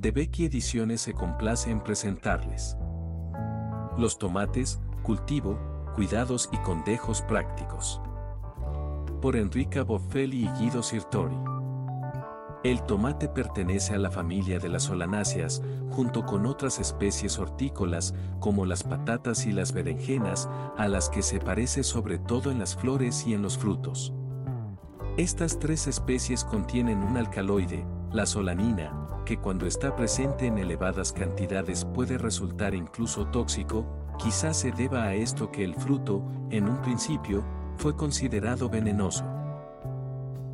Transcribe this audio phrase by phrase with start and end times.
[0.00, 2.76] de Becky Ediciones se complace en presentarles.
[3.98, 5.58] Los tomates, cultivo,
[5.94, 8.00] cuidados y condejos prácticos.
[9.20, 11.36] Por Enrica Boffelli y Guido Sirtori.
[12.64, 18.64] El tomate pertenece a la familia de las solanáceas, junto con otras especies hortícolas como
[18.64, 20.48] las patatas y las berenjenas,
[20.78, 24.14] a las que se parece sobre todo en las flores y en los frutos.
[25.18, 31.84] Estas tres especies contienen un alcaloide, la solanina, que cuando está presente en elevadas cantidades
[31.84, 33.86] puede resultar incluso tóxico,
[34.18, 37.44] quizás se deba a esto que el fruto, en un principio,
[37.76, 39.24] fue considerado venenoso.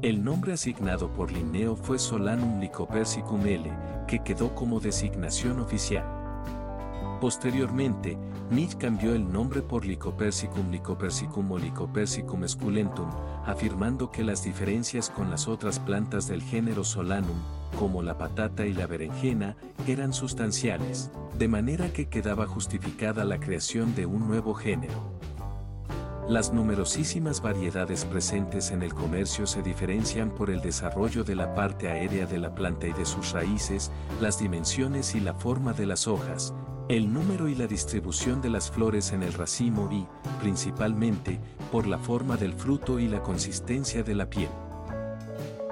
[0.03, 3.73] El nombre asignado por Linneo fue Solanum lycopersicum L,
[4.07, 6.05] que quedó como designación oficial.
[7.21, 8.19] Posteriormente,
[8.51, 13.09] Mitch cambió el nombre por Lycopersicum lycopersicum o Lycopersicum esculentum,
[13.45, 17.39] afirmando que las diferencias con las otras plantas del género Solanum,
[17.79, 19.57] como la patata y la berenjena,
[19.87, 25.17] eran sustanciales, de manera que quedaba justificada la creación de un nuevo género.
[26.29, 31.89] Las numerosísimas variedades presentes en el comercio se diferencian por el desarrollo de la parte
[31.89, 36.09] aérea de la planta y de sus raíces, las dimensiones y la forma de las
[36.09, 36.53] hojas,
[36.89, 40.05] el número y la distribución de las flores en el racimo y,
[40.41, 41.39] principalmente,
[41.71, 44.51] por la forma del fruto y la consistencia de la piel.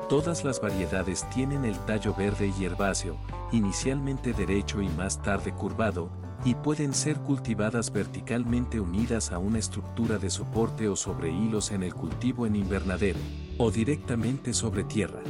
[0.09, 3.17] Todas las variedades tienen el tallo verde y herbáceo,
[3.53, 6.11] inicialmente derecho y más tarde curvado,
[6.45, 11.83] y pueden ser cultivadas verticalmente unidas a una estructura de soporte o sobre hilos en
[11.83, 13.19] el cultivo en invernadero,
[13.57, 15.21] o directamente sobre tierra.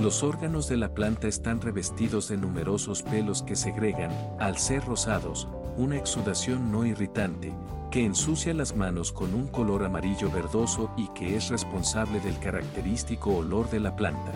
[0.00, 4.10] Los órganos de la planta están revestidos de numerosos pelos que segregan,
[4.40, 7.54] al ser rosados, una exudación no irritante,
[7.90, 13.36] que ensucia las manos con un color amarillo verdoso y que es responsable del característico
[13.36, 14.32] olor de la planta.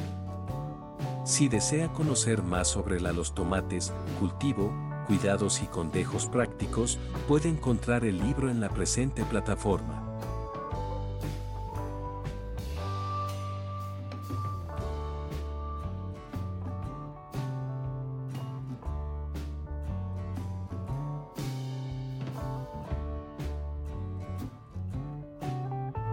[1.25, 4.73] Si desea conocer más sobre la los tomates, cultivo,
[5.07, 10.14] cuidados y condejos prácticos, puede encontrar el libro en la presente plataforma.